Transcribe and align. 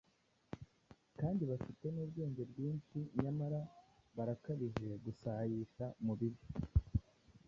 kandi 1.19 1.41
bafite 1.51 1.85
n’ubwenge 1.91 2.43
bwinshi 2.51 2.97
nyamara 3.21 3.59
barakabije 4.15 4.89
gusayisha 5.05 5.85
mu 6.05 6.13
bibi. 6.19 6.41